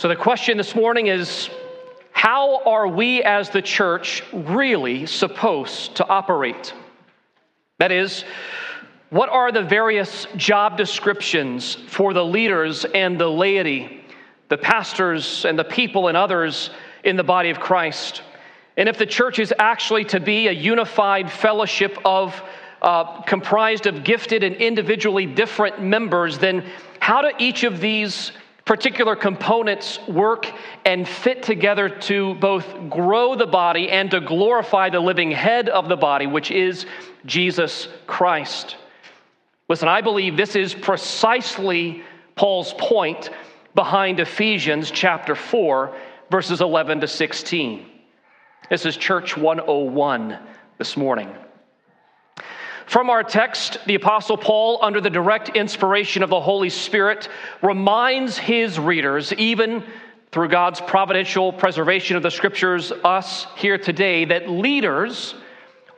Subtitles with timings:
[0.00, 1.50] So, the question this morning is
[2.10, 6.72] how are we as the church really supposed to operate?
[7.76, 8.24] That is,
[9.10, 14.02] what are the various job descriptions for the leaders and the laity,
[14.48, 16.70] the pastors and the people and others
[17.04, 18.22] in the body of Christ?
[18.78, 22.42] And if the church is actually to be a unified fellowship of
[22.80, 26.64] uh, comprised of gifted and individually different members, then
[27.00, 28.32] how do each of these
[28.70, 30.46] particular components work
[30.84, 35.88] and fit together to both grow the body and to glorify the living head of
[35.88, 36.86] the body, which is
[37.26, 38.76] Jesus Christ?
[39.68, 42.04] Listen, I believe this is precisely
[42.36, 43.30] Paul's point
[43.74, 45.92] behind Ephesians chapter 4,
[46.30, 47.90] verses 11 to 16.
[48.70, 50.38] This is Church 101
[50.78, 51.34] this morning.
[52.90, 57.28] From our text, the Apostle Paul, under the direct inspiration of the Holy Spirit,
[57.62, 59.84] reminds his readers, even
[60.32, 65.36] through God's providential preservation of the scriptures, us here today, that leaders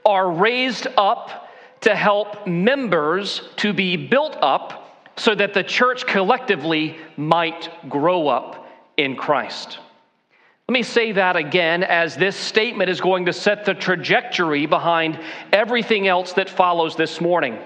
[0.05, 1.49] are raised up
[1.81, 8.69] to help members to be built up so that the church collectively might grow up
[8.99, 9.79] in Christ.
[10.73, 15.21] Let me say that again, as this statement is going to set the trajectory behind
[15.53, 17.59] everything else that follows this morning.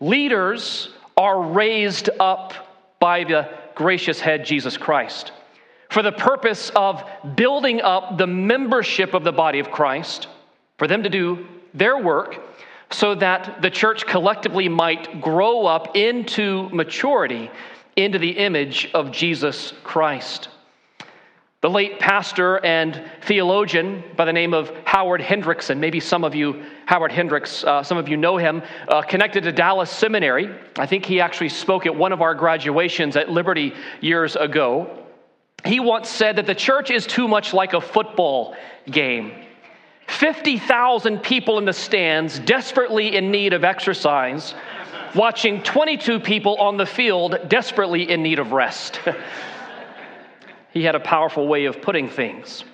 [0.00, 2.54] Leaders are raised up
[2.98, 5.32] by the gracious head, Jesus Christ,
[5.90, 7.04] for the purpose of
[7.36, 10.28] building up the membership of the body of Christ,
[10.78, 12.40] for them to do their work
[12.90, 17.50] so that the church collectively might grow up into maturity,
[17.96, 20.48] into the image of Jesus Christ.
[21.60, 26.62] The late pastor and theologian by the name of Howard Hendrickson, maybe some of you,
[26.86, 30.56] Howard Hendricks, uh, some of you know him, uh, connected to Dallas Seminary.
[30.76, 35.04] I think he actually spoke at one of our graduations at Liberty years ago.
[35.64, 38.54] He once said that the church is too much like a football
[38.88, 39.32] game.
[40.06, 44.54] 50,000 people in the stands, desperately in need of exercise,
[45.16, 49.00] watching 22 people on the field, desperately in need of rest.
[50.70, 52.64] he had a powerful way of putting things.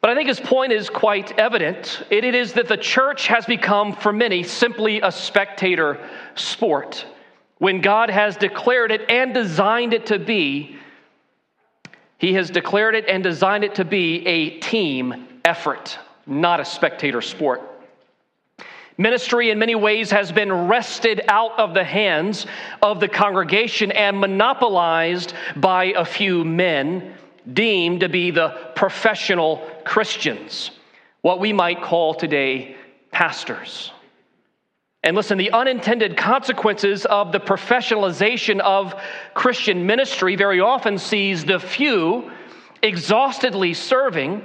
[0.00, 2.02] But I think his point is quite evident.
[2.10, 5.98] It is that the church has become, for many, simply a spectator
[6.34, 7.06] sport.
[7.58, 10.76] When God has declared it and designed it to be,
[12.18, 17.20] He has declared it and designed it to be a team effort not a spectator
[17.20, 17.62] sport.
[18.96, 22.46] Ministry, in many ways, has been wrested out of the hands
[22.80, 27.14] of the congregation and monopolized by a few men
[27.52, 30.70] deemed to be the professional Christians,
[31.22, 32.76] what we might call today
[33.10, 33.92] pastors.
[35.02, 38.94] And listen, the unintended consequences of the professionalization of
[39.34, 42.30] Christian ministry very often sees the few
[42.82, 44.42] exhaustedly serving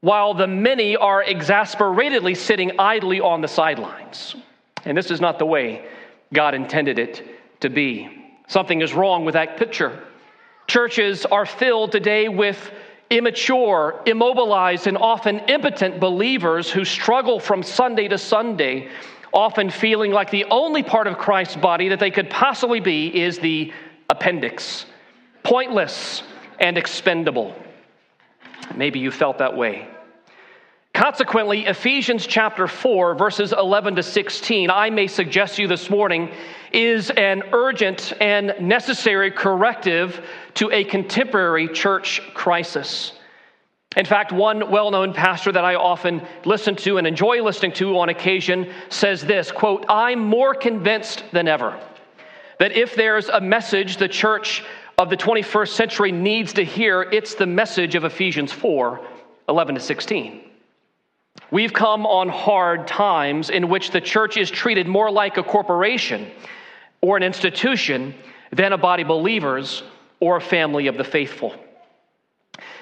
[0.00, 4.34] while the many are exasperatedly sitting idly on the sidelines.
[4.84, 5.84] And this is not the way
[6.32, 7.24] God intended it
[7.60, 8.08] to be.
[8.48, 10.05] Something is wrong with that picture.
[10.66, 12.70] Churches are filled today with
[13.10, 18.88] immature, immobilized, and often impotent believers who struggle from Sunday to Sunday,
[19.32, 23.38] often feeling like the only part of Christ's body that they could possibly be is
[23.38, 23.72] the
[24.10, 24.86] appendix,
[25.42, 26.22] pointless
[26.58, 27.54] and expendable.
[28.74, 29.88] Maybe you felt that way.
[30.96, 36.30] Consequently, Ephesians chapter 4, verses 11 to 16, I may suggest to you this morning,
[36.72, 40.24] is an urgent and necessary corrective
[40.54, 43.12] to a contemporary church crisis.
[43.94, 47.98] In fact, one well known pastor that I often listen to and enjoy listening to
[47.98, 51.78] on occasion says this quote, I'm more convinced than ever
[52.58, 54.64] that if there's a message the church
[54.96, 59.06] of the 21st century needs to hear, it's the message of Ephesians 4
[59.46, 60.45] 11 to 16.
[61.50, 66.30] We've come on hard times in which the church is treated more like a corporation
[67.00, 68.14] or an institution
[68.52, 69.82] than a body of believers
[70.20, 71.54] or a family of the faithful.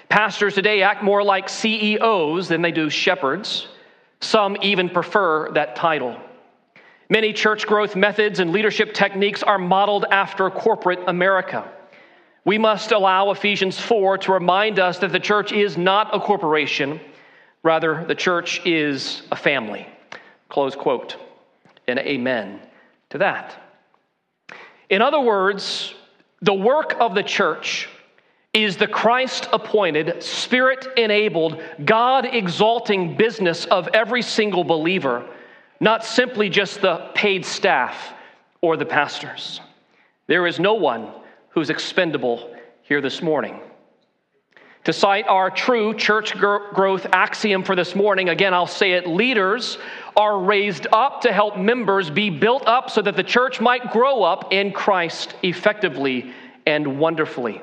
[0.08, 3.69] Pastors today act more like CEOs than they do shepherds.
[4.20, 6.17] Some even prefer that title.
[7.11, 11.70] Many church growth methods and leadership techniques are modeled after corporate America.
[12.44, 17.00] We must allow Ephesians 4 to remind us that the church is not a corporation
[17.64, 19.88] Rather, the church is a family.
[20.49, 21.16] Close quote.
[21.88, 22.61] And amen
[23.11, 23.61] to that.
[24.88, 25.94] In other words,
[26.43, 27.88] the work of the church
[28.52, 35.26] is the Christ appointed, spirit enabled, God exalting business of every single believer,
[35.81, 38.12] not simply just the paid staff
[38.61, 39.61] or the pastors.
[40.26, 41.11] There is no one
[41.49, 43.61] who's expendable here this morning.
[44.84, 49.78] To cite our true church growth axiom for this morning, again, I'll say it leaders
[50.14, 54.22] are raised up to help members be built up so that the church might grow
[54.22, 56.32] up in Christ effectively
[56.66, 57.62] and wonderfully.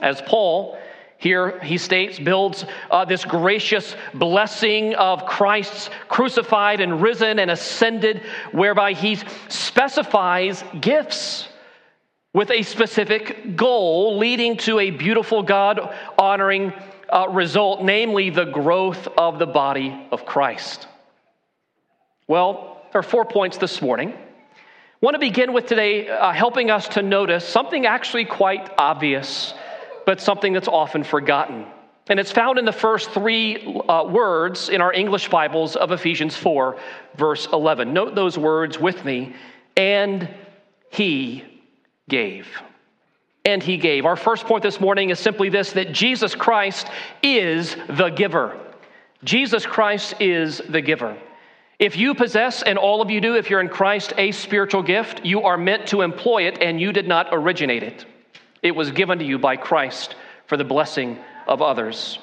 [0.00, 0.78] As Paul
[1.18, 8.22] here he states, builds uh, this gracious blessing of Christ's crucified and risen and ascended,
[8.52, 9.18] whereby he
[9.48, 11.48] specifies gifts
[12.34, 16.74] with a specific goal leading to a beautiful God honoring
[17.08, 20.88] uh, result, namely the growth of the body of Christ.
[22.26, 24.12] Well, there are four points this morning.
[24.12, 24.16] I
[25.00, 29.54] want to begin with today uh, helping us to notice something actually quite obvious,
[30.04, 31.66] but something that's often forgotten.
[32.08, 36.36] And it's found in the first three uh, words in our English Bibles of Ephesians
[36.36, 36.78] 4,
[37.16, 37.92] verse 11.
[37.92, 39.34] Note those words with me.
[39.76, 40.28] And
[40.90, 41.53] he
[42.08, 42.46] gave.
[43.44, 44.06] And he gave.
[44.06, 46.88] Our first point this morning is simply this that Jesus Christ
[47.22, 48.58] is the giver.
[49.22, 51.16] Jesus Christ is the giver.
[51.78, 55.24] If you possess, and all of you do, if you're in Christ, a spiritual gift,
[55.24, 58.06] you are meant to employ it, and you did not originate it.
[58.62, 60.14] It was given to you by Christ
[60.46, 62.18] for the blessing of others.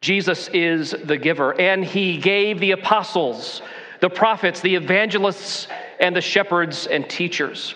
[0.00, 3.62] Jesus is the giver, and he gave the apostles,
[4.00, 5.66] the prophets, the evangelists,
[5.98, 7.74] and the shepherds and teachers.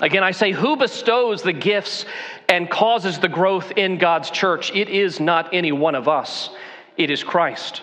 [0.00, 2.06] Again, I say, who bestows the gifts
[2.48, 4.74] and causes the growth in God's church?
[4.74, 6.50] It is not any one of us,
[6.96, 7.82] it is Christ.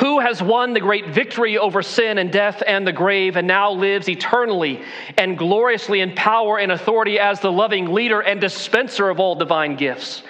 [0.00, 3.72] Who has won the great victory over sin and death and the grave and now
[3.72, 4.82] lives eternally
[5.16, 9.76] and gloriously in power and authority as the loving leader and dispenser of all divine
[9.76, 10.22] gifts?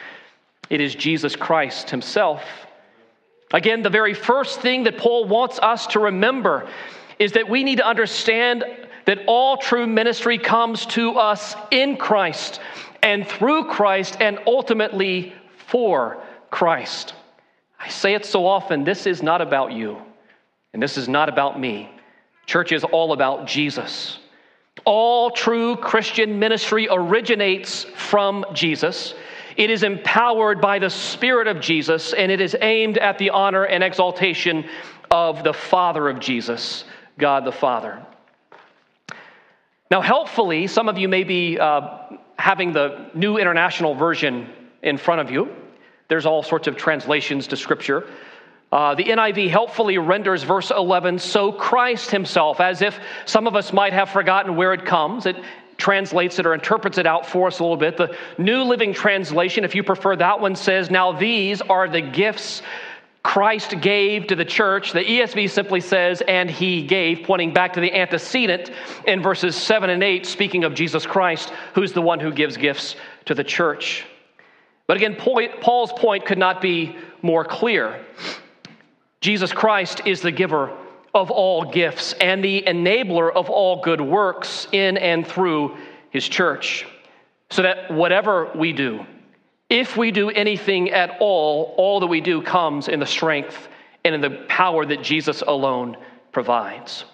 [0.71, 2.45] It is Jesus Christ Himself.
[3.53, 6.69] Again, the very first thing that Paul wants us to remember
[7.19, 8.65] is that we need to understand
[9.07, 12.61] that all true ministry comes to us in Christ
[13.03, 15.33] and through Christ and ultimately
[15.69, 17.15] for Christ.
[17.79, 19.99] I say it so often this is not about you,
[20.73, 21.91] and this is not about me.
[22.47, 24.19] Church is all about Jesus.
[24.85, 29.15] All true Christian ministry originates from Jesus.
[29.57, 33.65] It is empowered by the Spirit of Jesus, and it is aimed at the honor
[33.65, 34.65] and exaltation
[35.11, 36.85] of the Father of Jesus,
[37.19, 38.05] God the Father.
[39.91, 41.99] Now, helpfully, some of you may be uh,
[42.39, 44.49] having the New International Version
[44.83, 45.49] in front of you.
[46.09, 48.09] There's all sorts of translations to Scripture.
[48.73, 53.73] Uh, the NIV helpfully renders verse 11, so Christ himself, as if some of us
[53.73, 55.25] might have forgotten where it comes.
[55.25, 55.37] It
[55.77, 57.97] translates it or interprets it out for us a little bit.
[57.97, 62.63] The New Living Translation, if you prefer that one, says, Now these are the gifts
[63.27, 64.93] Christ gave to the church.
[64.93, 68.71] The ESV simply says, and he gave, pointing back to the antecedent
[69.05, 72.95] in verses 7 and 8, speaking of Jesus Christ, who's the one who gives gifts
[73.25, 74.05] to the church.
[74.87, 78.07] But again, Paul's point could not be more clear.
[79.21, 80.71] Jesus Christ is the giver
[81.13, 85.77] of all gifts and the enabler of all good works in and through
[86.11, 86.87] his church.
[87.51, 89.05] So that whatever we do,
[89.69, 93.69] if we do anything at all, all that we do comes in the strength
[94.05, 95.97] and in the power that Jesus alone
[96.31, 97.05] provides.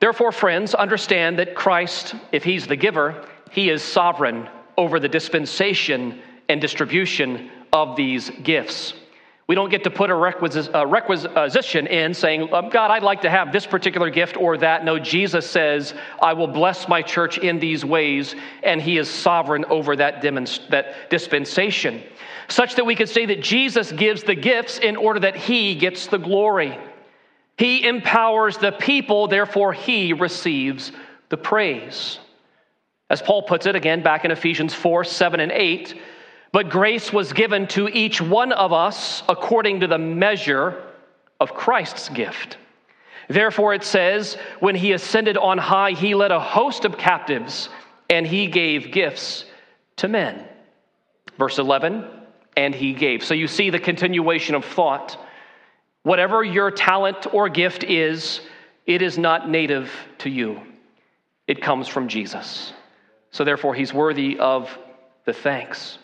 [0.00, 6.20] Therefore, friends, understand that Christ, if He's the giver, He is sovereign over the dispensation
[6.48, 8.94] and distribution of these gifts.
[9.50, 13.50] We don't get to put a requisition in saying, um, God, I'd like to have
[13.50, 14.84] this particular gift or that.
[14.84, 15.92] No, Jesus says,
[16.22, 20.70] I will bless my church in these ways, and he is sovereign over that, demonst-
[20.70, 22.00] that dispensation.
[22.46, 26.06] Such that we could say that Jesus gives the gifts in order that he gets
[26.06, 26.78] the glory.
[27.58, 30.92] He empowers the people, therefore, he receives
[31.28, 32.20] the praise.
[33.10, 36.00] As Paul puts it again back in Ephesians 4 7 and 8,
[36.52, 40.82] but grace was given to each one of us according to the measure
[41.38, 42.58] of Christ's gift.
[43.28, 47.68] Therefore, it says, when he ascended on high, he led a host of captives
[48.08, 49.44] and he gave gifts
[49.96, 50.44] to men.
[51.38, 52.04] Verse 11,
[52.56, 53.22] and he gave.
[53.22, 55.16] So you see the continuation of thought.
[56.02, 58.40] Whatever your talent or gift is,
[58.84, 60.60] it is not native to you,
[61.46, 62.72] it comes from Jesus.
[63.30, 64.76] So therefore, he's worthy of
[65.24, 65.99] the thanks.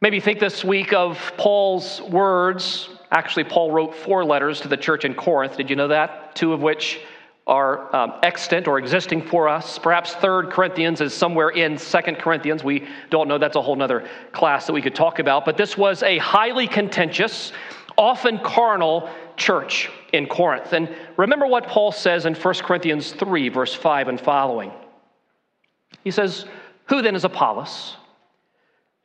[0.00, 2.88] Maybe think this week of Paul's words.
[3.10, 5.56] Actually, Paul wrote four letters to the church in Corinth.
[5.56, 6.36] Did you know that?
[6.36, 7.00] Two of which
[7.48, 9.76] are um, extant or existing for us.
[9.76, 12.62] Perhaps Third Corinthians is somewhere in Second Corinthians.
[12.62, 13.38] We don't know.
[13.38, 15.44] That's a whole other class that we could talk about.
[15.44, 17.52] But this was a highly contentious,
[17.96, 20.74] often carnal church in Corinth.
[20.74, 24.70] And remember what Paul says in 1 Corinthians 3, verse 5 and following.
[26.04, 26.44] He says,
[26.84, 27.96] Who then is Apollos?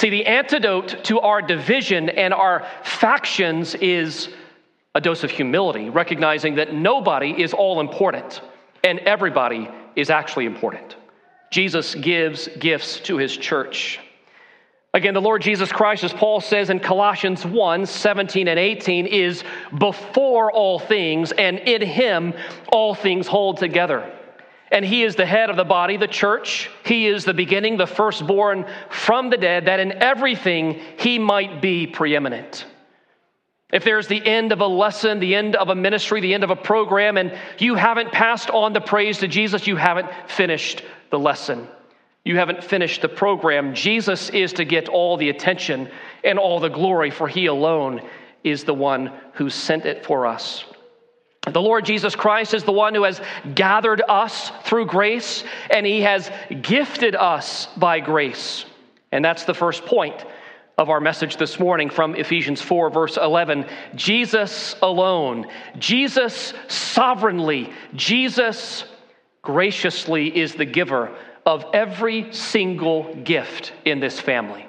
[0.00, 4.30] See, the antidote to our division and our factions is
[4.94, 8.40] a dose of humility, recognizing that nobody is all important
[8.82, 10.96] and everybody is actually important.
[11.52, 14.00] Jesus gives gifts to his church.
[14.94, 19.44] Again, the Lord Jesus Christ, as Paul says in Colossians 1 17 and 18, is
[19.76, 22.32] before all things, and in him
[22.72, 24.10] all things hold together.
[24.70, 26.70] And he is the head of the body, the church.
[26.84, 31.86] He is the beginning, the firstborn from the dead, that in everything he might be
[31.88, 32.66] preeminent.
[33.72, 36.50] If there's the end of a lesson, the end of a ministry, the end of
[36.50, 41.18] a program, and you haven't passed on the praise to Jesus, you haven't finished the
[41.18, 41.68] lesson.
[42.24, 43.74] You haven't finished the program.
[43.74, 45.88] Jesus is to get all the attention
[46.24, 48.02] and all the glory, for he alone
[48.44, 50.64] is the one who sent it for us.
[51.46, 53.20] The Lord Jesus Christ is the one who has
[53.54, 56.30] gathered us through grace, and he has
[56.60, 58.66] gifted us by grace.
[59.10, 60.24] And that's the first point
[60.76, 63.66] of our message this morning from Ephesians 4, verse 11.
[63.94, 65.46] Jesus alone,
[65.78, 68.84] Jesus sovereignly, Jesus
[69.42, 71.14] graciously is the giver
[71.46, 74.66] of every single gift in this family.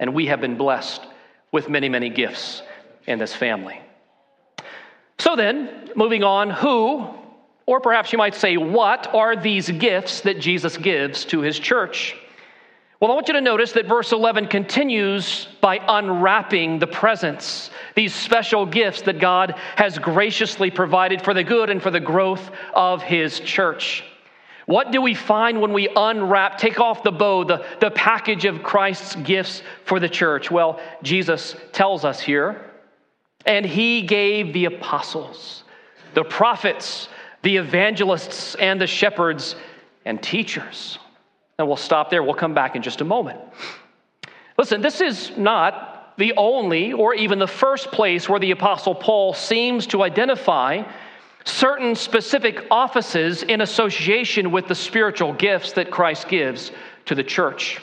[0.00, 1.02] And we have been blessed
[1.52, 2.62] with many, many gifts
[3.06, 3.80] in this family.
[5.18, 7.08] So then, moving on, who,
[7.66, 12.16] or perhaps you might say, what are these gifts that Jesus gives to his church?
[13.00, 18.12] Well, I want you to notice that verse 11 continues by unwrapping the presents, these
[18.12, 23.02] special gifts that God has graciously provided for the good and for the growth of
[23.02, 24.02] His church.
[24.66, 28.62] What do we find when we unwrap, take off the bow, the, the package of
[28.62, 30.50] Christ's gifts for the church?
[30.50, 32.67] Well, Jesus tells us here,
[33.46, 35.64] and He gave the apostles,
[36.14, 37.08] the prophets,
[37.42, 39.56] the evangelists, and the shepherds
[40.04, 40.98] and teachers.
[41.58, 42.22] And we'll stop there.
[42.22, 43.40] We'll come back in just a moment.
[44.56, 49.32] Listen, this is not the only or even the first place where the Apostle Paul
[49.32, 50.82] seems to identify
[51.44, 56.72] certain specific offices in association with the spiritual gifts that Christ gives
[57.06, 57.80] to the church.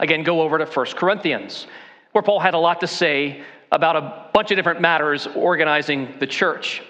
[0.00, 1.66] Again, go over to 1 Corinthians,
[2.12, 6.26] where Paul had a lot to say about a bunch of different matters organizing the
[6.26, 6.82] church.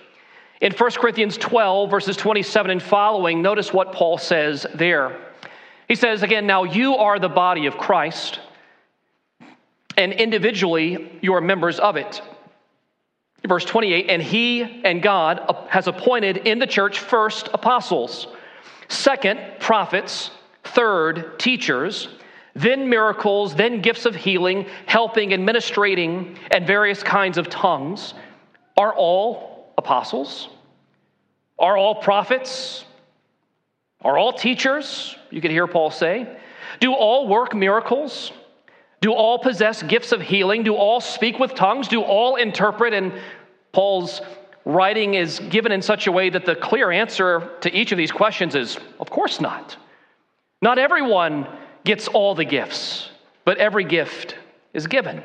[0.60, 5.18] In 1 Corinthians 12, verses 27 and following, notice what Paul says there.
[5.86, 8.40] He says again, now you are the body of Christ,
[9.96, 12.20] and individually you are members of it.
[13.46, 18.26] Verse 28 And he and God has appointed in the church first apostles,
[18.88, 20.30] second prophets,
[20.64, 22.08] third teachers,
[22.58, 28.14] then miracles, then gifts of healing, helping, administrating, and various kinds of tongues.
[28.76, 30.48] Are all apostles?
[31.58, 32.84] Are all prophets?
[34.02, 35.16] Are all teachers?
[35.30, 36.36] You could hear Paul say.
[36.80, 38.32] Do all work miracles?
[39.00, 40.64] Do all possess gifts of healing?
[40.64, 41.86] Do all speak with tongues?
[41.86, 42.92] Do all interpret?
[42.92, 43.12] And
[43.72, 44.20] Paul's
[44.64, 48.10] writing is given in such a way that the clear answer to each of these
[48.10, 49.76] questions is of course not.
[50.60, 51.46] Not everyone
[51.88, 53.08] gets all the gifts,
[53.46, 54.36] but every gift
[54.74, 55.22] is given.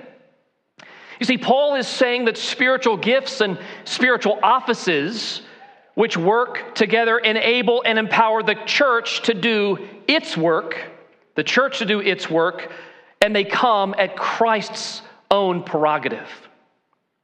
[1.20, 5.42] You see, Paul is saying that spiritual gifts and spiritual offices
[5.96, 9.78] which work together, enable and empower the church to do
[10.08, 10.78] its work,
[11.36, 12.72] the church to do its work,
[13.20, 16.30] and they come at Christ's own prerogative.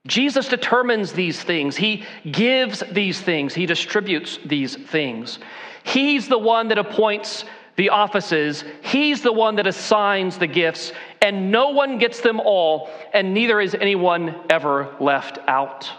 [0.05, 1.77] Jesus determines these things.
[1.77, 3.53] He gives these things.
[3.53, 5.39] He distributes these things.
[5.83, 7.45] He's the one that appoints
[7.79, 8.65] the offices.
[8.81, 13.61] He's the one that assigns the gifts, and no one gets them all, and neither
[13.61, 15.89] is anyone ever left out.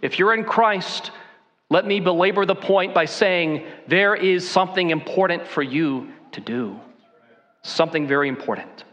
[0.00, 1.10] If you're in Christ,
[1.68, 6.80] let me belabor the point by saying there is something important for you to do.
[7.60, 8.84] Something very important.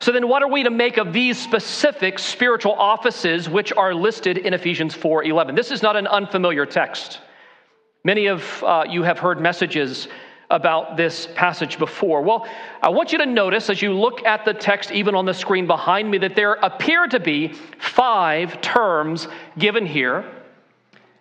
[0.00, 4.38] So, then what are we to make of these specific spiritual offices which are listed
[4.38, 5.54] in Ephesians 4 11?
[5.54, 7.20] This is not an unfamiliar text.
[8.04, 10.08] Many of uh, you have heard messages
[10.50, 12.22] about this passage before.
[12.22, 12.46] Well,
[12.82, 15.66] I want you to notice as you look at the text, even on the screen
[15.66, 20.24] behind me, that there appear to be five terms given here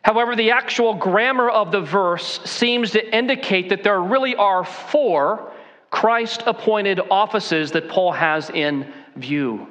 [0.05, 5.51] However, the actual grammar of the verse seems to indicate that there really are four
[5.89, 9.67] Christ appointed offices that Paul has in view.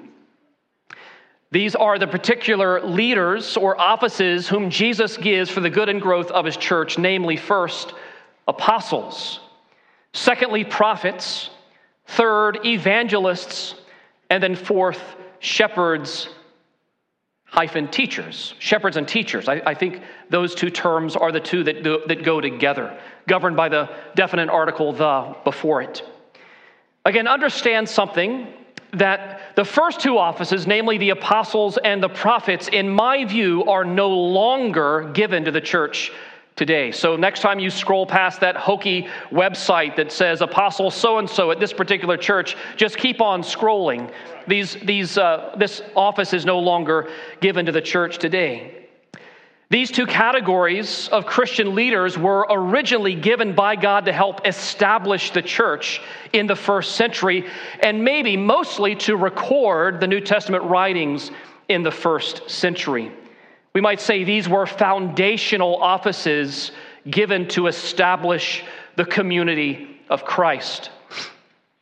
[1.52, 6.32] These are the particular leaders or offices whom Jesus gives for the good and growth
[6.32, 7.94] of his church, namely, first,
[8.48, 9.38] apostles,
[10.14, 11.50] secondly, prophets,
[12.06, 13.74] third, evangelists,
[14.30, 15.02] and then fourth,
[15.40, 16.30] shepherds
[17.44, 19.48] hyphen teachers, shepherds and teachers.
[19.48, 23.56] I, I, think those two terms are the two that, do, that go together, governed
[23.56, 26.02] by the definite article the before it.
[27.04, 28.48] Again, understand something
[28.94, 33.84] that the first two offices, namely the apostles and the prophets, in my view, are
[33.84, 36.10] no longer given to the church
[36.56, 36.92] today.
[36.92, 41.50] So next time you scroll past that hokey website that says apostle so and so
[41.50, 44.12] at this particular church, just keep on scrolling.
[44.46, 48.84] These, these, uh, this office is no longer given to the church today.
[49.70, 55.42] These two categories of Christian leaders were originally given by God to help establish the
[55.42, 56.00] church
[56.32, 57.46] in the first century,
[57.80, 61.32] and maybe mostly to record the New Testament writings
[61.68, 63.10] in the first century.
[63.74, 66.70] We might say these were foundational offices
[67.10, 68.62] given to establish
[68.94, 70.90] the community of Christ.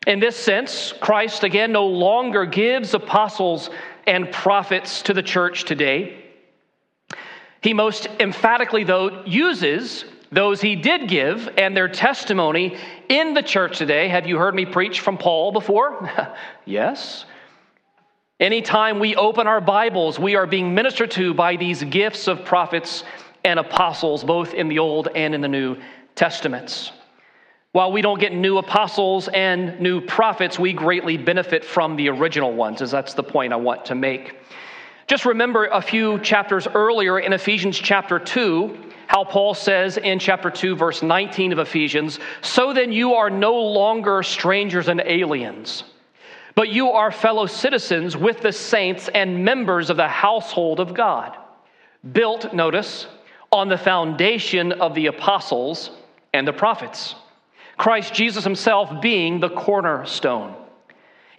[0.07, 3.69] In this sense, Christ again no longer gives apostles
[4.07, 6.25] and prophets to the church today.
[7.61, 12.79] He most emphatically, though, uses those he did give and their testimony
[13.11, 14.09] in the church today.
[14.09, 16.11] Have you heard me preach from Paul before?
[16.65, 17.27] yes.
[18.43, 23.05] Anytime we open our Bibles, we are being ministered to by these gifts of prophets
[23.45, 25.77] and apostles, both in the Old and in the New
[26.17, 26.91] Testaments.
[27.71, 32.53] While we don't get new apostles and new prophets, we greatly benefit from the original
[32.53, 34.35] ones, as that's the point I want to make.
[35.07, 40.51] Just remember a few chapters earlier in Ephesians chapter 2, how Paul says in chapter
[40.51, 45.85] 2, verse 19 of Ephesians, So then you are no longer strangers and aliens
[46.55, 51.37] but you are fellow citizens with the saints and members of the household of God,
[52.13, 53.07] built, notice,
[53.51, 55.91] on the foundation of the apostles
[56.33, 57.15] and the prophets,
[57.77, 60.57] Christ Jesus himself being the cornerstone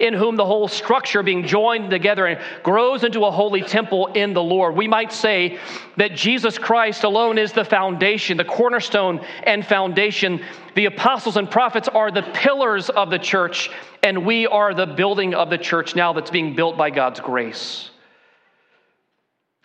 [0.04, 4.34] in whom the whole structure being joined together and grows into a holy temple in
[4.34, 4.76] the Lord.
[4.76, 5.58] We might say
[5.96, 10.44] that Jesus Christ alone is the foundation, the cornerstone and foundation.
[10.76, 13.70] The apostles and prophets are the pillars of the church,
[14.04, 17.89] and we are the building of the church now that's being built by God's grace.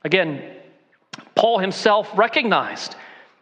[0.05, 0.55] Again,
[1.35, 2.95] Paul himself recognized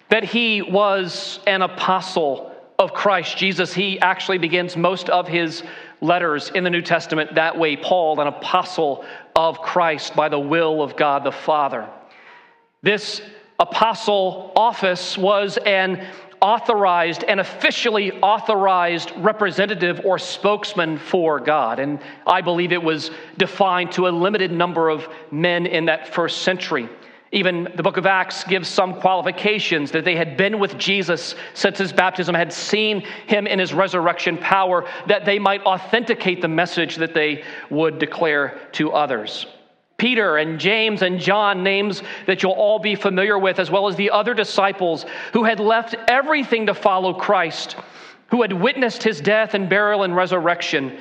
[0.08, 3.72] that he was an apostle of Christ Jesus.
[3.72, 5.62] He actually begins most of his
[6.00, 7.76] letters in the New Testament that way.
[7.76, 11.88] Paul, an apostle of Christ by the will of God the Father.
[12.82, 13.22] This
[13.58, 16.06] apostle office was an
[16.40, 21.78] authorized and officially authorized representative or spokesman for God.
[21.78, 26.42] And I believe it was defined to a limited number of men in that first
[26.42, 26.88] century.
[27.36, 31.76] Even the book of Acts gives some qualifications that they had been with Jesus since
[31.76, 36.96] his baptism, had seen him in his resurrection power, that they might authenticate the message
[36.96, 39.44] that they would declare to others.
[39.98, 43.96] Peter and James and John, names that you'll all be familiar with, as well as
[43.96, 47.76] the other disciples who had left everything to follow Christ,
[48.28, 50.98] who had witnessed his death and burial and resurrection,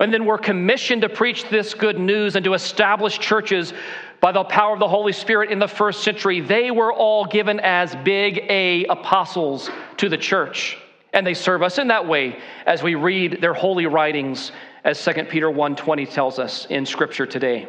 [0.00, 3.72] and then were commissioned to preach this good news and to establish churches
[4.20, 7.60] by the power of the Holy Spirit in the first century, they were all given
[7.60, 10.76] as big A apostles to the church.
[11.12, 14.52] And they serve us in that way as we read their holy writings,
[14.84, 17.68] as 2 Peter 1:20 tells us in Scripture today.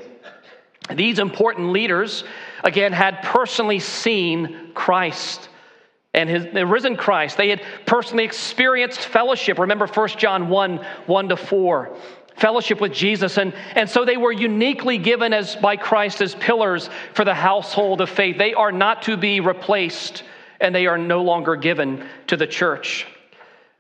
[0.89, 2.23] These important leaders,
[2.63, 5.49] again, had personally seen Christ
[6.13, 7.37] and his, the risen Christ.
[7.37, 9.59] They had personally experienced fellowship.
[9.59, 11.95] Remember 1 John 1 1 to 4
[12.39, 13.37] fellowship with Jesus.
[13.37, 18.01] And, and so they were uniquely given as by Christ as pillars for the household
[18.01, 18.37] of faith.
[18.37, 20.23] They are not to be replaced
[20.59, 23.07] and they are no longer given to the church.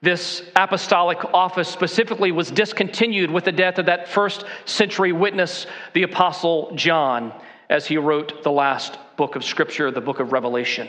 [0.01, 6.03] This apostolic office specifically was discontinued with the death of that first century witness, the
[6.03, 7.33] Apostle John,
[7.69, 10.87] as he wrote the last book of Scripture, the book of Revelation.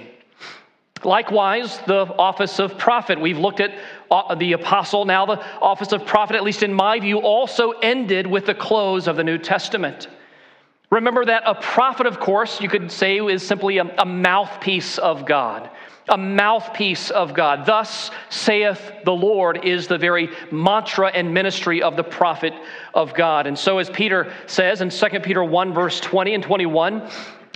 [1.05, 3.21] Likewise, the office of prophet.
[3.21, 3.73] We've looked at
[4.11, 5.05] uh, the apostle.
[5.05, 9.07] Now, the office of prophet, at least in my view, also ended with the close
[9.07, 10.09] of the New Testament.
[10.91, 15.25] Remember that a prophet, of course, you could say is simply a, a mouthpiece of
[15.25, 15.71] God.
[16.09, 17.65] A mouthpiece of God.
[17.65, 22.53] Thus saith the Lord is the very mantra and ministry of the prophet
[22.93, 23.47] of God.
[23.47, 27.09] And so, as Peter says in 2 Peter 1, verse 20 and 21,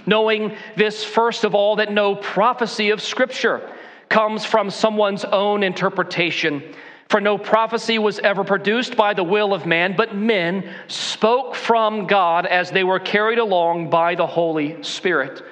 [0.06, 3.68] knowing this, first of all, that no prophecy of Scripture
[4.08, 6.62] comes from someone's own interpretation.
[7.08, 12.06] For no prophecy was ever produced by the will of man, but men spoke from
[12.06, 15.42] God as they were carried along by the Holy Spirit.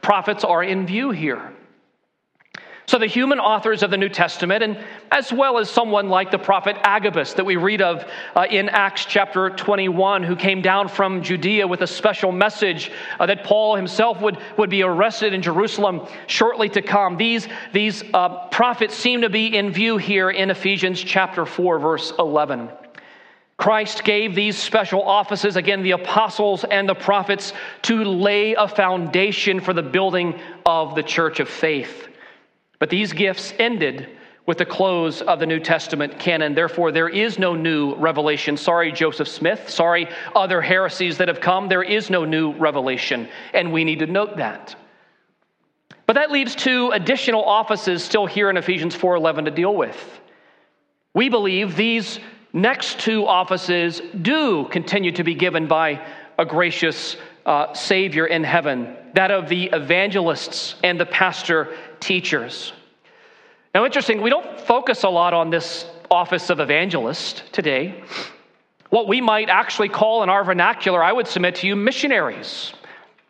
[0.00, 1.52] Prophets are in view here.
[2.88, 4.78] So, the human authors of the New Testament, and
[5.10, 8.02] as well as someone like the prophet Agabus that we read of
[8.34, 13.26] uh, in Acts chapter 21, who came down from Judea with a special message uh,
[13.26, 17.18] that Paul himself would, would be arrested in Jerusalem shortly to come.
[17.18, 22.14] These, these uh, prophets seem to be in view here in Ephesians chapter 4, verse
[22.18, 22.70] 11.
[23.58, 29.60] Christ gave these special offices, again, the apostles and the prophets, to lay a foundation
[29.60, 32.07] for the building of the church of faith.
[32.78, 34.08] But these gifts ended
[34.46, 36.54] with the close of the New Testament canon.
[36.54, 38.56] Therefore, there is no new revelation.
[38.56, 39.68] Sorry, Joseph Smith.
[39.68, 41.68] Sorry, other heresies that have come.
[41.68, 44.74] There is no new revelation, and we need to note that.
[46.06, 50.20] But that leaves two additional offices still here in Ephesians 4:11 to deal with.
[51.12, 52.18] We believe these
[52.54, 56.00] next two offices do continue to be given by
[56.38, 62.72] a gracious uh, Savior in heaven, that of the evangelists and the pastor teachers.
[63.74, 68.04] Now, interesting, we don't focus a lot on this office of evangelist today.
[68.90, 72.72] What we might actually call in our vernacular, I would submit to you, missionaries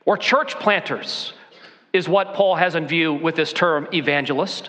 [0.04, 1.32] or church planters
[1.94, 4.68] is what Paul has in view with this term evangelist.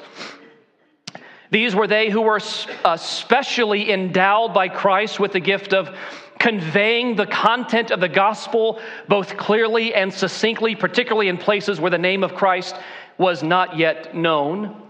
[1.52, 2.40] These were they who were
[2.86, 5.94] especially uh, endowed by Christ with the gift of
[6.40, 11.98] conveying the content of the gospel both clearly and succinctly, particularly in places where the
[11.98, 12.76] name of Christ
[13.18, 14.82] was not yet known.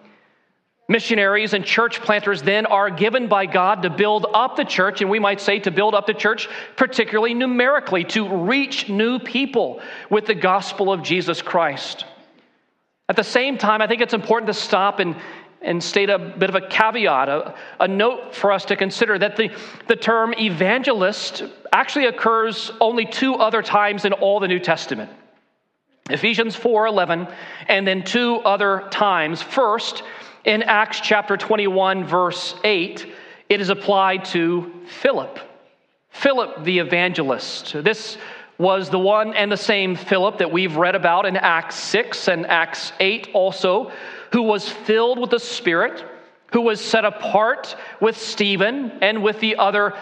[0.87, 5.09] Missionaries and church planters then are given by God to build up the church, and
[5.09, 10.25] we might say to build up the church, particularly numerically, to reach new people with
[10.25, 12.05] the gospel of Jesus Christ.
[13.07, 15.15] At the same time, I think it's important to stop and,
[15.61, 19.35] and state a bit of a caveat, a, a note for us to consider that
[19.35, 19.51] the,
[19.87, 21.43] the term evangelist
[21.73, 25.11] actually occurs only two other times in all the New Testament.
[26.09, 27.31] Ephesians 4:11
[27.67, 29.41] and then two other times.
[29.41, 30.03] First,
[30.45, 33.13] in Acts chapter 21 verse 8,
[33.49, 35.39] it is applied to Philip.
[36.09, 37.83] Philip the evangelist.
[37.83, 38.17] This
[38.57, 42.45] was the one and the same Philip that we've read about in Acts 6 and
[42.47, 43.91] Acts 8 also,
[44.31, 46.03] who was filled with the Spirit,
[46.51, 49.95] who was set apart with Stephen and with the other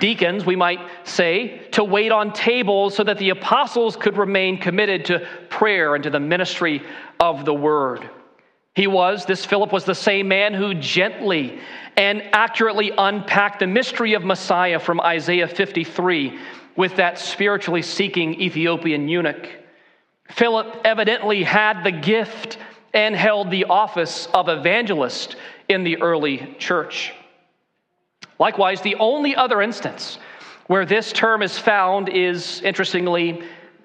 [0.00, 5.04] deacons, we might say, to wait on tables so that the apostles could remain committed
[5.06, 6.82] to prayer and to the ministry
[7.20, 8.08] of the word.
[8.74, 11.58] He was, this Philip was the same man who gently
[11.96, 16.38] and accurately unpacked the mystery of Messiah from Isaiah 53
[16.76, 19.48] with that spiritually seeking Ethiopian eunuch.
[20.28, 22.58] Philip evidently had the gift
[22.96, 25.36] and held the office of evangelist
[25.68, 27.12] in the early church.
[28.38, 30.18] Likewise, the only other instance
[30.66, 33.42] where this term is found is, interestingly,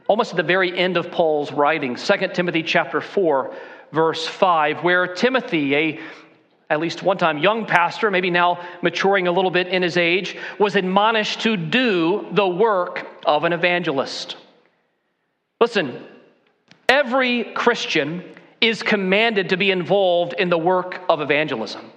[0.08, 3.54] almost at the very end of Paul's writing, 2 Timothy chapter 4,
[3.92, 6.00] verse 5, where Timothy, a
[6.70, 10.38] at least one time young pastor, maybe now maturing a little bit in his age,
[10.58, 14.38] was admonished to do the work of an evangelist.
[15.60, 16.02] Listen,
[16.88, 18.24] every Christian
[18.62, 21.92] is commanded to be involved in the work of evangelism.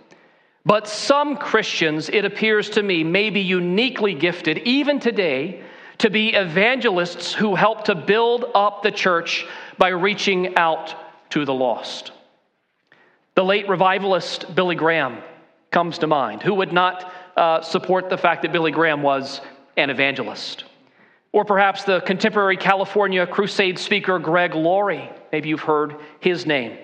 [0.67, 5.63] But some Christians, it appears to me, may be uniquely gifted, even today,
[5.99, 9.47] to be evangelists who help to build up the church
[9.77, 10.95] by reaching out
[11.31, 12.13] to the lost.
[13.35, 15.19] The late revivalist Billy Graham
[15.71, 16.43] comes to mind.
[16.43, 19.41] Who would not uh, support the fact that Billy Graham was
[19.77, 20.65] an evangelist?
[21.33, 25.11] Or perhaps the contemporary California crusade speaker Greg Laurie.
[25.35, 26.79] Maybe you've heard his name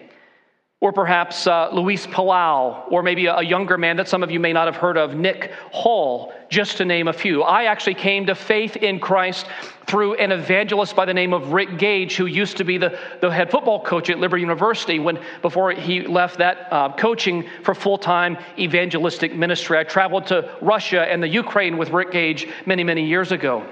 [0.81, 4.53] or perhaps uh, Luis Palau, or maybe a, younger man that some of you may
[4.53, 7.43] not have heard of, Nick Hall, just to name a few.
[7.43, 9.47] I actually came to faith in Christ
[9.87, 13.31] through an evangelist by the name of Rick Gage, who used to be the, the
[13.31, 17.99] head football coach at Liberty University when, before he left that uh, coaching for full
[17.99, 19.79] time evangelistic ministry.
[19.79, 23.65] I traveled to Russia and the Ukraine with Rick Gage many, many years ago.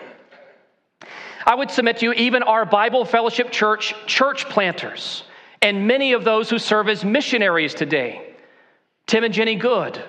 [1.47, 5.25] I would submit to you, even our Bible Fellowship Church church planters
[5.63, 8.35] and many of those who serve as missionaries today
[9.07, 10.03] Tim and Jenny Good,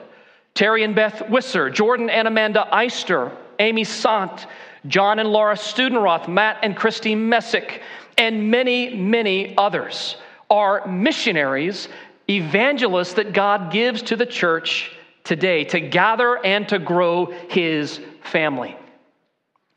[0.54, 4.46] Terry and Beth Wisser, Jordan and Amanda Eister, Amy Sant,
[4.88, 7.82] John and Laura Studenroth, Matt and Christy Messick,
[8.18, 10.18] and many, many others
[10.50, 11.88] are missionaries,
[12.30, 14.92] evangelists that God gives to the church
[15.24, 18.76] today to gather and to grow his family.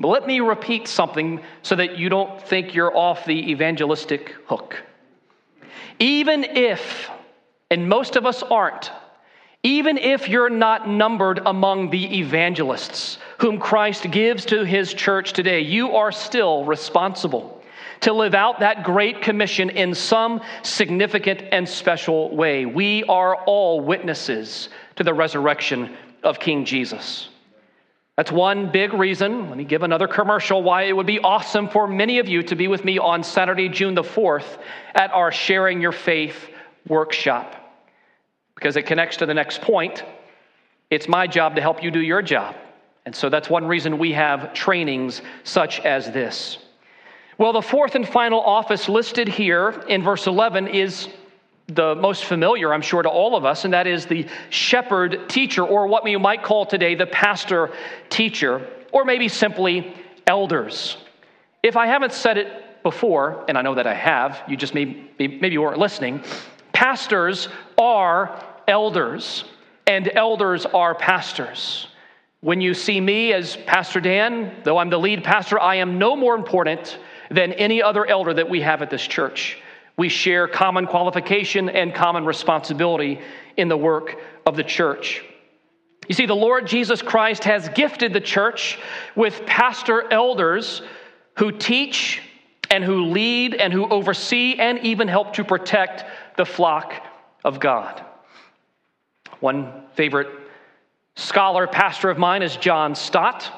[0.02, 4.82] But let me repeat something so that you don't think you're off the evangelistic hook.
[6.00, 7.08] Even if,
[7.70, 8.90] and most of us aren't,
[9.62, 15.60] even if you're not numbered among the evangelists whom Christ gives to his church today,
[15.60, 17.62] you are still responsible
[18.00, 22.66] to live out that great commission in some significant and special way.
[22.66, 27.28] We are all witnesses to the resurrection of King Jesus.
[28.16, 29.48] That's one big reason.
[29.48, 32.54] Let me give another commercial why it would be awesome for many of you to
[32.54, 34.58] be with me on Saturday, June the 4th,
[34.94, 36.50] at our Sharing Your Faith
[36.86, 37.58] workshop
[38.54, 40.04] because it connects to the next point.
[40.90, 42.54] It's my job to help you do your job.
[43.06, 46.58] And so that's one reason we have trainings such as this.
[47.38, 51.08] Well, the fourth and final office listed here in verse 11 is
[51.68, 55.64] the most familiar, I'm sure, to all of us, and that is the shepherd teacher,
[55.64, 57.70] or what we might call today the pastor
[58.10, 59.94] teacher, or maybe simply
[60.26, 60.96] elders.
[61.62, 65.10] If I haven't said it before, and I know that I have, you just maybe,
[65.18, 66.22] maybe you weren't listening,
[66.72, 67.48] pastors
[67.78, 69.44] are elders,
[69.86, 71.86] and elders are pastors.
[72.40, 76.16] When you see me as Pastor Dan, though I'm the lead pastor, I am no
[76.16, 76.98] more important
[77.30, 79.61] than any other elder that we have at this church.
[79.96, 83.20] We share common qualification and common responsibility
[83.56, 85.22] in the work of the church.
[86.08, 88.78] You see, the Lord Jesus Christ has gifted the church
[89.14, 90.82] with pastor elders
[91.38, 92.20] who teach
[92.70, 96.04] and who lead and who oversee and even help to protect
[96.36, 96.94] the flock
[97.44, 98.02] of God.
[99.40, 100.28] One favorite
[101.16, 103.50] scholar, pastor of mine is John Stott,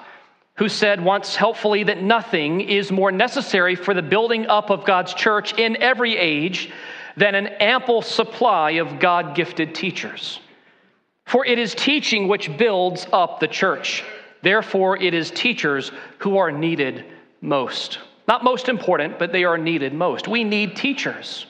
[0.56, 5.12] who said once helpfully that nothing is more necessary for the building up of God's
[5.14, 6.70] church in every age
[7.16, 10.40] than an ample supply of God gifted teachers.
[11.26, 14.04] For it is teaching which builds up the church.
[14.42, 17.04] Therefore, it is teachers who are needed
[17.40, 17.98] most.
[18.28, 20.28] Not most important, but they are needed most.
[20.28, 21.46] We need teachers.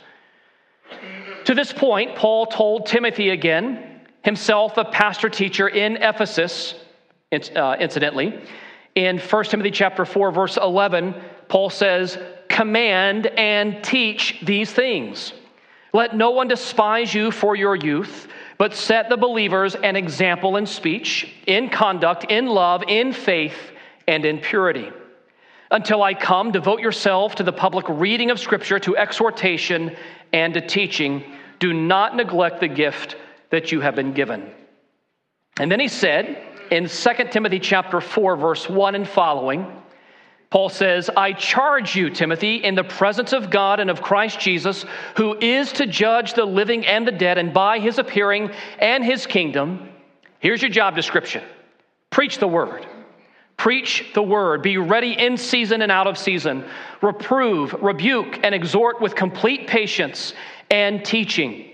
[1.45, 6.75] To this point, Paul told Timothy again himself a pastor teacher in Ephesus,
[7.33, 8.41] uh, incidentally.
[8.95, 11.15] In 1 Timothy chapter 4, verse 11,
[11.49, 12.17] Paul says,
[12.49, 15.33] Command and teach these things.
[15.93, 20.67] Let no one despise you for your youth, but set the believers an example in
[20.67, 23.57] speech, in conduct, in love, in faith,
[24.07, 24.91] and in purity.
[25.71, 29.97] Until I come, devote yourself to the public reading of Scripture, to exhortation,
[30.33, 31.25] and to teaching.
[31.59, 33.17] Do not neglect the gift
[33.51, 34.53] that you have been given.
[35.59, 39.81] And then he said in 2 Timothy chapter 4 verse 1 and following,
[40.51, 44.85] Paul says, I charge you, Timothy, in the presence of God and of Christ Jesus,
[45.17, 49.27] who is to judge the living and the dead, and by his appearing and his
[49.27, 49.89] kingdom.
[50.41, 51.45] Here's your job description
[52.11, 52.87] preach the word.
[53.57, 54.63] Preach the word.
[54.63, 56.65] Be ready in season and out of season.
[57.03, 60.35] Reprove, rebuke, and exhort with complete patience
[60.71, 61.74] and teaching.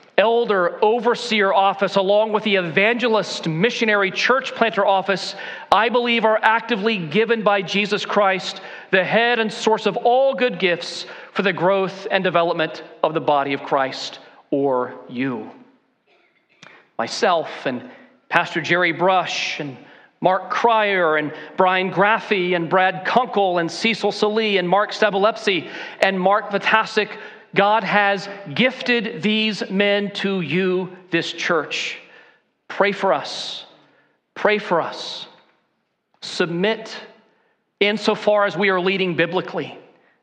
[0.21, 5.35] elder overseer office, along with the evangelist missionary church planter office,
[5.71, 10.59] I believe are actively given by Jesus Christ, the head and source of all good
[10.59, 14.19] gifts for the growth and development of the body of Christ,
[14.51, 15.49] or you.
[16.99, 17.89] Myself and
[18.29, 19.75] Pastor Jerry Brush and
[20.21, 26.19] Mark Cryer and Brian Graffey and Brad Kunkel and Cecil Salee and Mark Stabilepsy and
[26.19, 27.09] Mark Vitasic
[27.53, 31.97] God has gifted these men to you, this church.
[32.67, 33.65] Pray for us.
[34.35, 35.27] Pray for us.
[36.21, 36.95] Submit
[37.79, 39.77] insofar as we are leading biblically,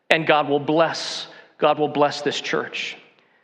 [0.08, 1.26] and God will bless.
[1.58, 2.96] God will bless this church.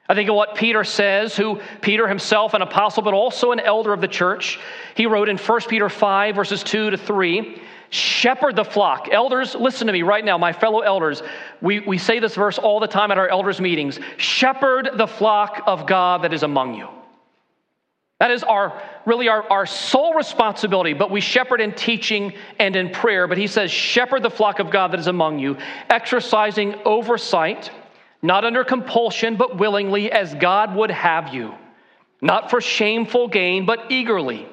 [0.08, 3.92] I think of what Peter says, who Peter himself, an apostle, but also an elder
[3.92, 4.58] of the church.
[4.94, 9.08] He wrote in 1 Peter 5, verses 2 to 3 Shepherd the flock.
[9.10, 11.22] Elders, listen to me right now, my fellow elders.
[11.60, 15.62] We, we say this verse all the time at our elders' meetings Shepherd the flock
[15.66, 16.88] of God that is among you.
[18.20, 22.90] That is our really our, our sole responsibility, but we shepherd in teaching and in
[22.90, 23.26] prayer.
[23.26, 25.58] But he says, Shepherd the flock of God that is among you,
[25.90, 27.70] exercising oversight,
[28.22, 31.54] not under compulsion, but willingly, as God would have you,
[32.22, 34.48] not for shameful gain, but eagerly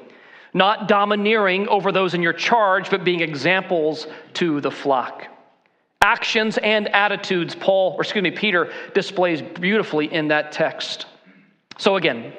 [0.53, 5.27] not domineering over those in your charge, but being examples to the flock.
[6.01, 11.05] Actions and attitudes, Paul, or excuse me, Peter displays beautifully in that text.
[11.77, 12.33] So again,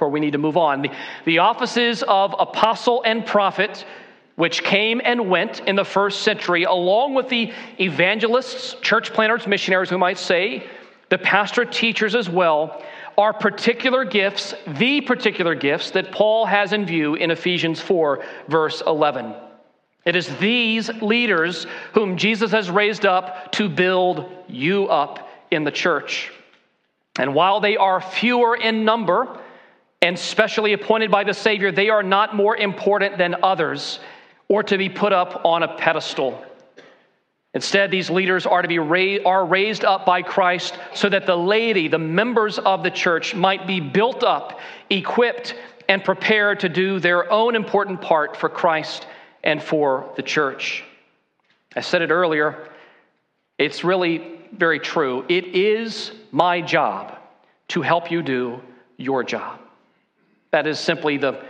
[0.00, 0.80] before we need to move on.
[0.80, 0.90] The,
[1.26, 3.84] the offices of apostle and prophet,
[4.36, 9.90] which came and went in the first century, along with the evangelists, church planters, missionaries,
[9.90, 10.66] we might say,
[11.10, 12.82] the pastor teachers as well,
[13.18, 18.82] are particular gifts, the particular gifts that Paul has in view in Ephesians 4, verse
[18.86, 19.34] 11.
[20.04, 25.70] It is these leaders whom Jesus has raised up to build you up in the
[25.70, 26.30] church.
[27.18, 29.38] And while they are fewer in number
[30.00, 34.00] and specially appointed by the Savior, they are not more important than others
[34.48, 36.42] or to be put up on a pedestal.
[37.52, 41.36] Instead, these leaders are to be ra- are raised up by Christ so that the
[41.36, 45.54] laity, the members of the church, might be built up, equipped,
[45.88, 49.06] and prepared to do their own important part for Christ
[49.42, 50.84] and for the church.
[51.74, 52.68] I said it earlier,
[53.58, 55.24] it's really very true.
[55.28, 57.18] It is my job
[57.68, 58.60] to help you do
[58.96, 59.60] your job.
[60.52, 61.42] That is simply the,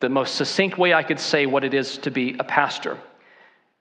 [0.00, 2.98] the most succinct way I could say what it is to be a pastor.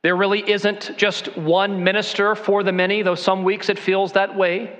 [0.04, 4.36] There really isn't just one minister for the many, though some weeks it feels that
[4.36, 4.78] way.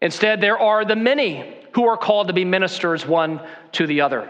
[0.00, 4.28] Instead, there are the many who are called to be ministers one to the other.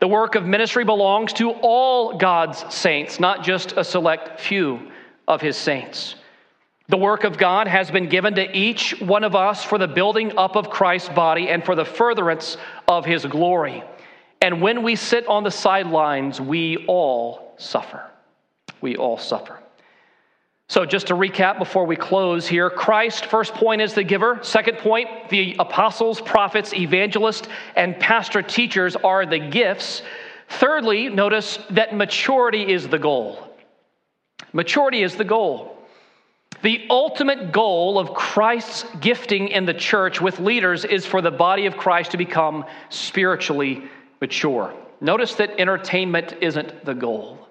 [0.00, 4.90] The work of ministry belongs to all God's saints, not just a select few
[5.28, 6.14] of his saints.
[6.88, 10.36] The work of God has been given to each one of us for the building
[10.38, 12.56] up of Christ's body and for the furtherance
[12.88, 13.84] of his glory.
[14.40, 18.11] And when we sit on the sidelines, we all suffer
[18.82, 19.58] we all suffer.
[20.68, 24.38] So, just to recap before we close here Christ, first point, is the giver.
[24.42, 30.00] Second point, the apostles, prophets, evangelists, and pastor teachers are the gifts.
[30.48, 33.54] Thirdly, notice that maturity is the goal.
[34.54, 35.76] Maturity is the goal.
[36.62, 41.66] The ultimate goal of Christ's gifting in the church with leaders is for the body
[41.66, 43.82] of Christ to become spiritually
[44.22, 44.72] mature.
[45.02, 47.41] Notice that entertainment isn't the goal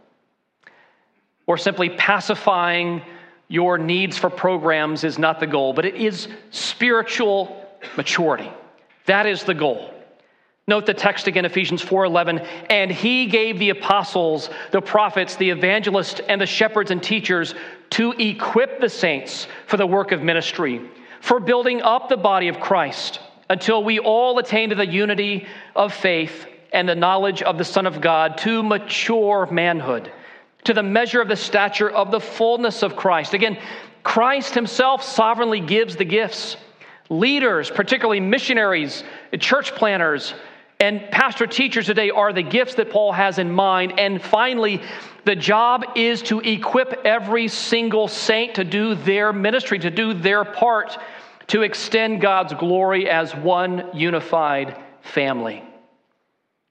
[1.52, 3.02] or simply pacifying
[3.50, 8.50] your needs for programs is not the goal, but it is spiritual maturity.
[9.06, 9.94] That is the goal.
[10.66, 16.22] Note the text again, Ephesians 4:11, and he gave the apostles, the prophets, the evangelists,
[16.30, 17.54] and the shepherds and teachers
[17.90, 20.80] to equip the saints for the work of ministry,
[21.20, 25.94] for building up the body of Christ, until we all attain to the unity of
[25.94, 30.10] faith and the knowledge of the Son of God, to mature manhood
[30.66, 33.34] to the measure of the stature of the fullness of Christ.
[33.34, 33.58] Again,
[34.04, 36.58] Christ himself sovereignly gives the gifts.
[37.10, 39.04] Leaders, particularly missionaries,
[39.40, 40.34] church planners,
[40.80, 44.00] and pastor teachers today are the gifts that Paul has in mind.
[44.00, 44.82] And finally,
[45.26, 50.44] the job is to equip every single saint to do their ministry, to do their
[50.44, 50.98] part,
[51.48, 55.64] to extend God's glory as one unified family.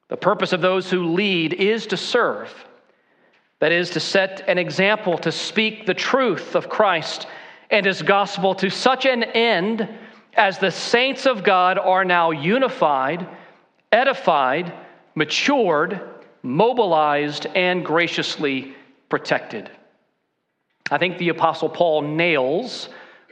[0.08, 2.52] The purpose of those who lead is to serve
[3.60, 7.26] that is, to set an example, to speak the truth of Christ
[7.70, 9.88] and his gospel to such an end
[10.34, 13.26] as the saints of God are now unified,
[13.92, 14.72] edified,
[15.14, 16.00] matured,
[16.42, 18.74] mobilized, and graciously
[19.08, 19.70] protected.
[20.90, 22.88] I think the Apostle Paul nails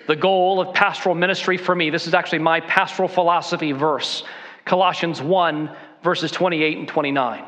[0.07, 1.91] the goal of pastoral ministry for me.
[1.91, 4.25] This is actually my pastoral philosophy verse,
[4.64, 7.45] Colossians 1, verses 28 and 29,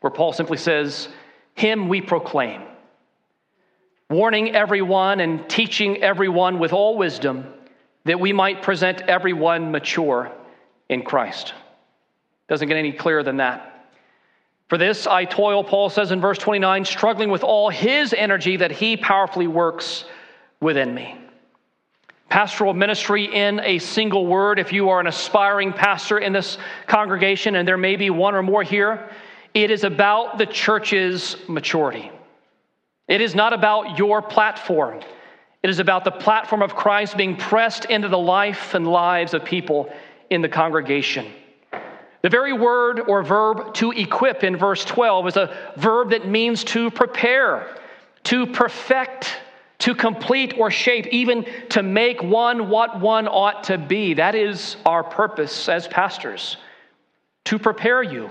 [0.00, 1.08] where Paul simply says,
[1.56, 2.62] him we proclaim,
[4.08, 7.46] warning everyone and teaching everyone with all wisdom
[8.04, 10.30] that we might present everyone mature
[10.88, 11.54] in Christ.
[12.48, 13.72] Doesn't get any clearer than that.
[14.68, 18.70] For this I toil, Paul says in verse 29, struggling with all his energy that
[18.70, 20.04] he powerfully works
[20.60, 21.16] within me.
[22.28, 27.54] Pastoral ministry in a single word, if you are an aspiring pastor in this congregation,
[27.54, 29.08] and there may be one or more here,
[29.56, 32.10] it is about the church's maturity.
[33.08, 35.00] It is not about your platform.
[35.62, 39.46] It is about the platform of Christ being pressed into the life and lives of
[39.46, 39.90] people
[40.28, 41.32] in the congregation.
[42.20, 46.62] The very word or verb to equip in verse 12 is a verb that means
[46.64, 47.78] to prepare,
[48.24, 49.38] to perfect,
[49.78, 54.12] to complete or shape, even to make one what one ought to be.
[54.12, 56.58] That is our purpose as pastors,
[57.44, 58.28] to prepare you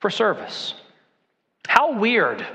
[0.00, 0.74] for service.
[1.66, 2.46] How weird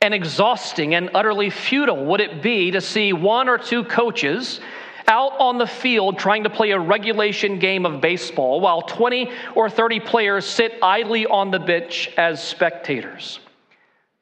[0.00, 4.60] and exhausting and utterly futile would it be to see one or two coaches
[5.08, 9.68] out on the field trying to play a regulation game of baseball while 20 or
[9.68, 13.40] 30 players sit idly on the bench as spectators?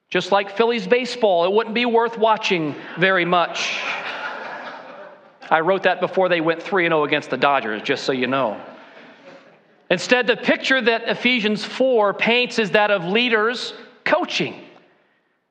[0.09, 3.79] Just like Phillies baseball, it wouldn't be worth watching very much.
[5.51, 8.61] I wrote that before they went 3 0 against the Dodgers, just so you know.
[9.93, 13.75] Instead, the picture that Ephesians 4 paints is that of leaders
[14.07, 14.59] coaching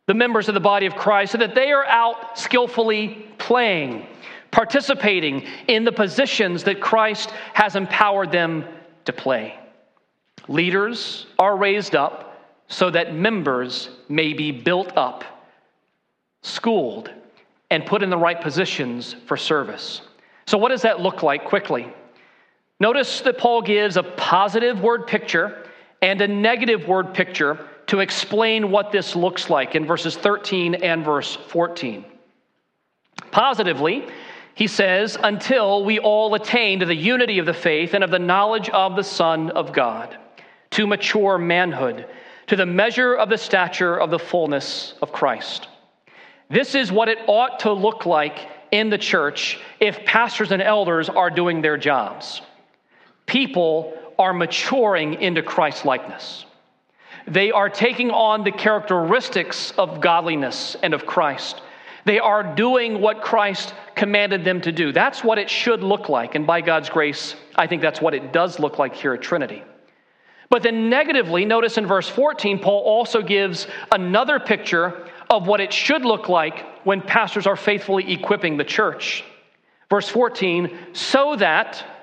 [0.08, 4.08] the members of the body of Christ so that they are out skillfully playing,
[4.50, 8.66] participating in the positions that Christ has empowered them
[9.06, 9.60] to play.
[10.48, 15.24] Leaders are raised up so that members may be built up,
[16.42, 17.12] schooled,
[17.70, 20.02] and put in the right positions for service.
[20.48, 21.94] So, what does that look like quickly?
[22.82, 25.68] Notice that Paul gives a positive word picture
[26.02, 31.06] and a negative word picture to explain what this looks like in verses 13 and
[31.06, 32.04] verse 14.
[33.30, 34.08] Positively,
[34.56, 38.18] he says, until we all attain to the unity of the faith and of the
[38.18, 40.18] knowledge of the Son of God,
[40.72, 42.08] to mature manhood,
[42.48, 45.68] to the measure of the stature of the fullness of Christ.
[46.50, 48.40] This is what it ought to look like
[48.72, 52.42] in the church if pastors and elders are doing their jobs
[53.32, 56.46] people are maturing into Christ likeness.
[57.28, 61.62] They are taking on the characteristics of godliness and of Christ.
[62.04, 64.92] They are doing what Christ commanded them to do.
[64.92, 66.36] That's what it should look like.
[66.36, 69.64] And by God's grace, I think that's what it does look like here at Trinity.
[70.50, 75.72] But then, negatively, notice in verse 14, Paul also gives another picture of what it
[75.72, 79.24] should look like when pastors are faithfully equipping the church.
[79.90, 82.01] Verse 14, so that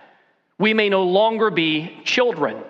[0.58, 2.62] we may no longer be children,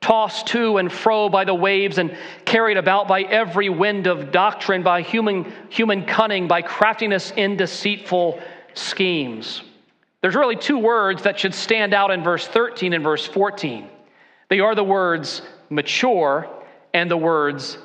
[0.00, 4.82] tossed to and fro by the waves and carried about by every wind of doctrine,
[4.82, 8.40] by human, human cunning, by craftiness in deceitful
[8.74, 9.62] schemes.
[10.20, 13.88] There's really two words that should stand out in verse 13 and verse 14.
[14.48, 16.48] They are the words mature
[16.94, 17.76] and the words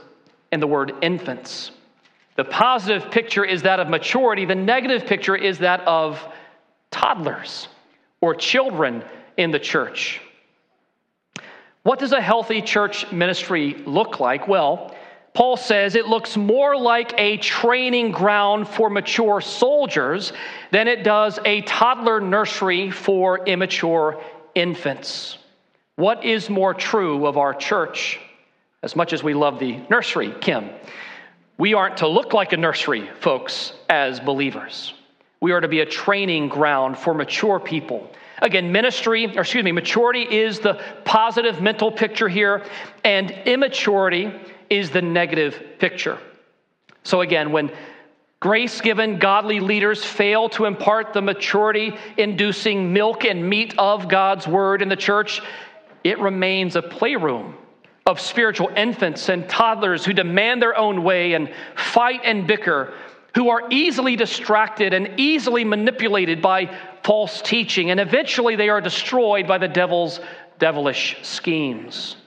[0.51, 1.72] and the word infants.
[2.38, 6.26] The positive picture is that of maturity, the negative picture is that of
[6.91, 7.68] toddlers
[8.22, 9.03] or children
[9.39, 10.19] in the church.
[11.83, 14.49] What does a healthy church ministry look like?
[14.49, 14.93] Well,
[15.33, 20.33] Paul says it looks more like a training ground for mature soldiers
[20.71, 24.21] than it does a toddler nursery for immature
[24.55, 25.37] infants.
[25.95, 28.19] What is more true of our church?
[28.83, 30.69] As much as we love the nursery, Kim,
[31.57, 34.93] we aren't to look like a nursery, folks, as believers.
[35.39, 38.11] We are to be a training ground for mature people
[38.41, 42.63] Again, ministry, or excuse me, maturity is the positive mental picture here,
[43.03, 44.31] and immaturity
[44.69, 46.17] is the negative picture.
[47.03, 47.71] So, again, when
[48.39, 54.47] grace given godly leaders fail to impart the maturity inducing milk and meat of God's
[54.47, 55.41] word in the church,
[56.03, 57.55] it remains a playroom
[58.05, 62.93] of spiritual infants and toddlers who demand their own way and fight and bicker
[63.39, 69.47] who are easily distracted and easily manipulated by false teaching, and eventually they are destroyed
[69.47, 70.19] by the devil's
[70.57, 72.17] devilish schemes.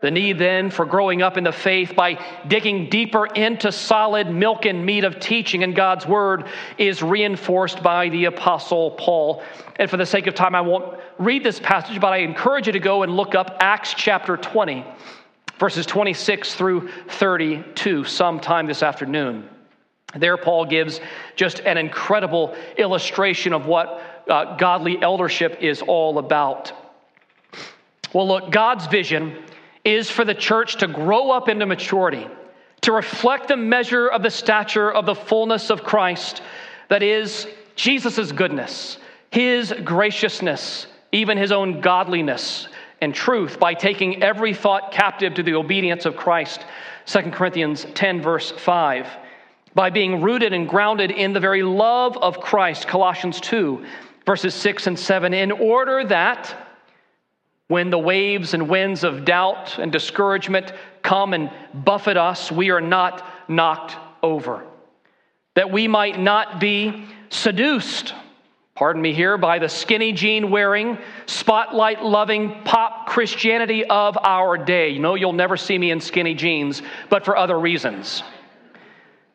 [0.00, 4.64] The need then for growing up in the faith by digging deeper into solid milk
[4.64, 6.46] and meat of teaching in God's Word
[6.78, 9.42] is reinforced by the Apostle Paul.
[9.76, 12.72] And for the sake of time, I won't read this passage, but I encourage you
[12.72, 14.86] to go and look up Acts chapter 20,
[15.58, 19.46] verses 26 through 32, sometime this afternoon.
[20.14, 21.00] There, Paul gives
[21.36, 26.72] just an incredible illustration of what uh, godly eldership is all about.
[28.12, 29.36] Well, look, God's vision
[29.84, 32.26] is for the church to grow up into maturity,
[32.82, 36.42] to reflect the measure of the stature of the fullness of Christ,
[36.88, 37.46] that is,
[37.76, 38.98] Jesus' goodness,
[39.30, 42.66] his graciousness, even his own godliness
[43.00, 46.64] and truth, by taking every thought captive to the obedience of Christ.
[47.06, 49.06] 2 Corinthians 10, verse 5
[49.74, 53.84] by being rooted and grounded in the very love of Christ, Colossians 2,
[54.26, 56.54] verses 6 and 7, in order that
[57.68, 62.80] when the waves and winds of doubt and discouragement come and buffet us, we are
[62.80, 64.64] not knocked over.
[65.54, 68.12] That we might not be seduced,
[68.74, 74.88] pardon me here, by the skinny jean wearing, spotlight loving pop Christianity of our day.
[74.88, 78.24] You know, you'll never see me in skinny jeans, but for other reasons.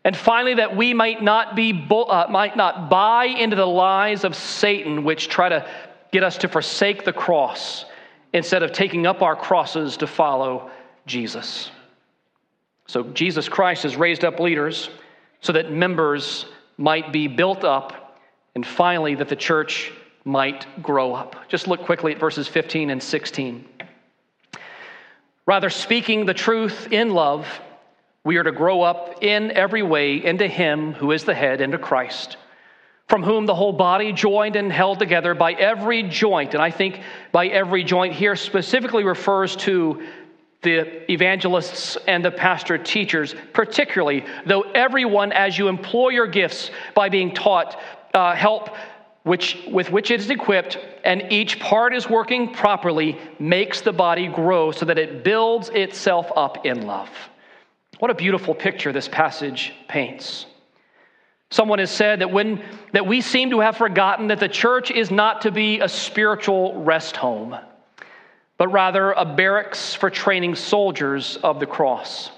[0.06, 4.36] And finally, that we might not, be, uh, might not buy into the lies of
[4.36, 5.68] Satan, which try to
[6.12, 7.86] get us to forsake the cross
[8.32, 10.70] instead of taking up our crosses to follow
[11.08, 11.72] Jesus.
[12.86, 14.92] So, Jesus Christ has raised up leaders
[15.42, 16.46] so that members
[16.78, 18.20] might be built up,
[18.54, 19.92] and finally, that the church
[20.24, 21.36] might grow up.
[21.50, 23.68] Just look quickly at verses 15 and 16.
[25.48, 27.48] Rather, speaking the truth in love,
[28.26, 31.78] we are to grow up in every way into Him who is the head, into
[31.78, 32.36] Christ,
[33.08, 37.02] from whom the whole body, joined and held together by every joint, and I think
[37.32, 40.04] by every joint here specifically refers to
[40.64, 47.08] the evangelists and the pastor teachers, particularly, though everyone, as you employ your gifts by
[47.10, 47.80] being taught,
[48.16, 48.76] uh, help
[49.22, 54.28] which, with which it is equipped, and each part is working properly, makes the body
[54.28, 57.10] grow so that it builds itself up in love.
[58.00, 60.46] What a beautiful picture this passage paints.
[61.50, 65.12] Someone has said that when that we seem to have forgotten that the church is
[65.12, 67.56] not to be a spiritual rest home,
[68.58, 72.32] but rather a barracks for training soldiers of the cross.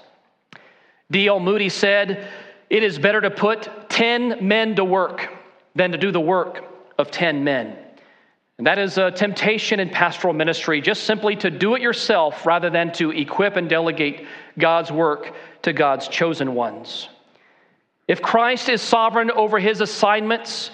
[1.10, 1.40] D.L.
[1.40, 2.28] Moody said,
[2.70, 5.28] It is better to put 10 men to work
[5.74, 6.64] than to do the work
[6.98, 7.76] of 10 men.
[8.58, 12.70] And that is a temptation in pastoral ministry, just simply to do it yourself rather
[12.70, 14.26] than to equip and delegate
[14.58, 15.32] God's work
[15.62, 17.08] to God's chosen ones.
[18.06, 20.70] If Christ is sovereign over his assignments,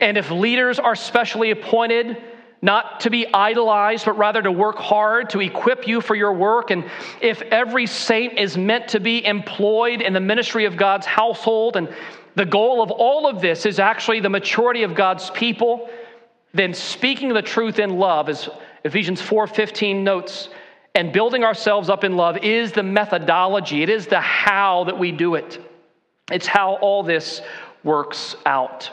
[0.00, 2.16] and if leaders are specially appointed,
[2.62, 6.70] not to be idolized, but rather to work hard to equip you for your work.
[6.70, 6.84] And
[7.20, 11.88] if every saint is meant to be employed in the ministry of God's household, and
[12.34, 15.90] the goal of all of this is actually the maturity of God's people,
[16.54, 18.48] then speaking the truth in love, as
[18.84, 20.48] Ephesians 4:15 notes,
[20.96, 23.82] and building ourselves up in love is the methodology.
[23.82, 25.60] It is the how that we do it.
[26.32, 27.42] It's how all this
[27.84, 28.90] works out.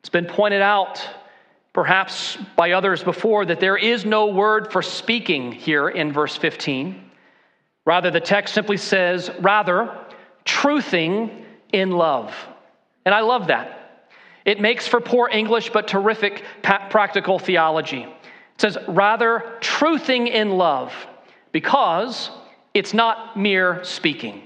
[0.00, 1.06] It's been pointed out,
[1.74, 7.10] perhaps by others before, that there is no word for speaking here in verse 15.
[7.84, 9.94] Rather, the text simply says, rather,
[10.46, 12.34] truthing in love.
[13.04, 14.06] And I love that.
[14.46, 18.06] It makes for poor English, but terrific practical theology.
[18.58, 20.92] It says, rather, truthing in love,
[21.52, 22.30] because
[22.74, 24.42] it's not mere speaking.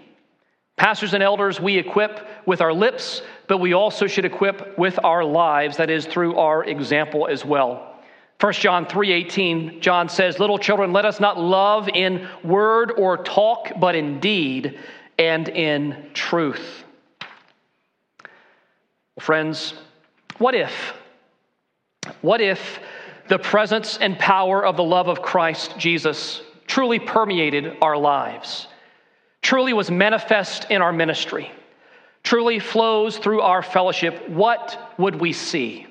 [0.76, 5.24] Pastors and elders, we equip with our lips, but we also should equip with our
[5.24, 7.94] lives, that is, through our example as well.
[8.38, 13.72] 1 John 3:18 John says little children let us not love in word or talk
[13.78, 14.78] but in deed
[15.18, 16.84] and in truth.
[19.20, 19.72] Friends,
[20.38, 20.94] what if
[22.20, 22.80] what if
[23.32, 28.68] the presence and power of the love of Christ Jesus truly permeated our lives?
[29.42, 31.50] truly was manifest in our ministry,
[32.22, 35.86] truly flows through our fellowship, what would we see?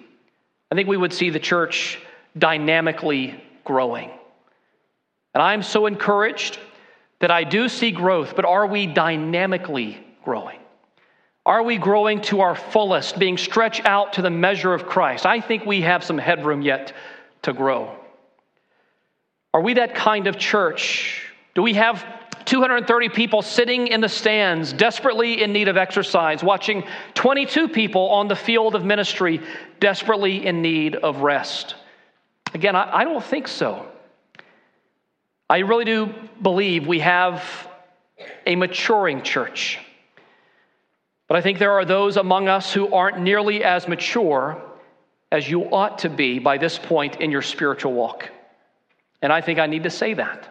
[0.72, 2.00] I think we would see the church
[2.38, 4.10] dynamically growing.
[5.34, 6.58] And I'm so encouraged
[7.20, 10.60] that I do see growth, but are we dynamically growing?
[11.46, 15.26] Are we growing to our fullest, being stretched out to the measure of Christ?
[15.26, 16.94] I think we have some headroom yet
[17.44, 17.96] to grow.
[19.54, 21.30] Are we that kind of church?
[21.56, 22.06] Do we have
[22.46, 26.84] 230 people sitting in the stands, desperately in need of exercise, watching
[27.14, 29.40] 22 people on the field of ministry,
[29.80, 31.76] desperately in need of rest.
[32.54, 33.86] Again, I, I don't think so.
[35.50, 37.68] I really do believe we have
[38.46, 39.80] a maturing church.
[41.28, 44.62] But I think there are those among us who aren't nearly as mature
[45.32, 48.30] as you ought to be by this point in your spiritual walk.
[49.22, 50.50] And I think I need to say that.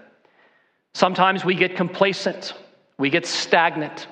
[0.95, 2.55] Sometimes we get complacent,
[2.99, 4.09] we get stagnant,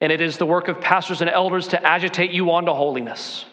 [0.00, 3.46] and it is the work of pastors and elders to agitate you onto holiness.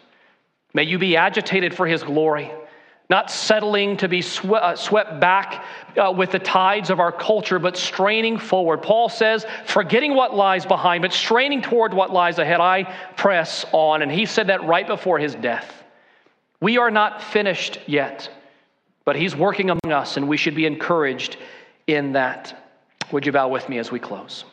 [0.74, 2.52] May you be agitated for his glory,
[3.10, 5.66] not settling to be uh, swept back
[5.98, 8.82] uh, with the tides of our culture, but straining forward.
[8.82, 12.84] Paul says, forgetting what lies behind, but straining toward what lies ahead, I
[13.18, 14.02] press on.
[14.02, 15.81] And he said that right before his death.
[16.62, 18.30] We are not finished yet,
[19.04, 21.38] but he's working among us, and we should be encouraged
[21.88, 22.56] in that.
[23.12, 24.46] Would you bow with me as we close?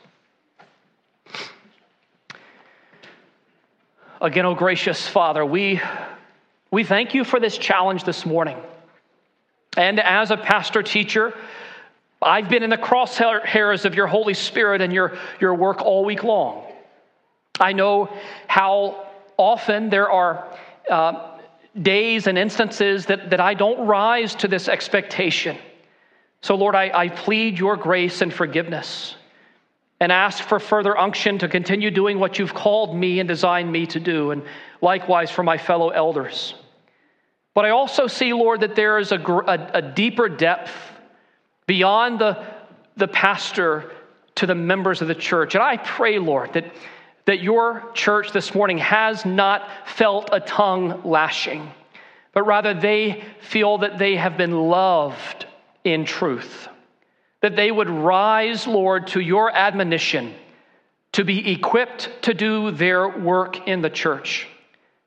[4.21, 5.81] Again, oh gracious Father, we,
[6.73, 8.57] we thank you for this challenge this morning.
[9.77, 11.35] And as a pastor teacher,
[12.21, 16.25] I've been in the crosshairs of your Holy Spirit and your, your work all week
[16.25, 16.65] long.
[17.61, 18.13] I know
[18.49, 19.07] how
[19.37, 20.49] often there are
[20.91, 21.38] uh,
[21.81, 25.57] days and instances that, that I don't rise to this expectation.
[26.41, 29.17] So, Lord, I, I plead your grace and forgiveness
[30.01, 33.87] and ask for further unction to continue doing what you've called me and designed me
[33.87, 34.43] to do, and
[34.81, 36.55] likewise for my fellow elders.
[37.55, 40.71] But I also see, Lord, that there is a, a, a deeper depth
[41.67, 42.47] beyond the,
[42.97, 43.91] the pastor
[44.37, 45.57] to the members of the church.
[45.57, 46.73] And I pray, Lord, that,
[47.29, 51.71] that your church this morning has not felt a tongue lashing,
[52.33, 55.45] but rather they feel that they have been loved
[55.85, 56.69] in truth.
[57.43, 60.35] That they would rise, Lord, to your admonition
[61.13, 64.47] to be equipped to do their work in the church.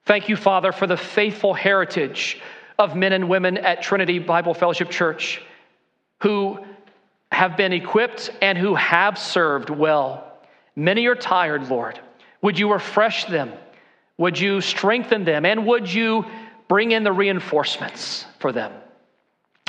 [0.05, 2.39] Thank you, Father, for the faithful heritage
[2.77, 5.41] of men and women at Trinity Bible Fellowship Church
[6.19, 6.59] who
[7.31, 10.37] have been equipped and who have served well.
[10.75, 11.99] Many are tired, Lord.
[12.41, 13.51] Would you refresh them?
[14.17, 15.45] Would you strengthen them?
[15.45, 16.25] And would you
[16.67, 18.71] bring in the reinforcements for them?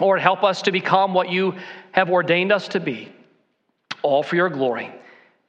[0.00, 1.54] Lord, help us to become what you
[1.92, 3.12] have ordained us to be,
[4.02, 4.90] all for your glory.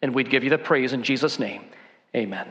[0.01, 1.63] And we'd give you the praise in Jesus' name.
[2.15, 2.47] Amen.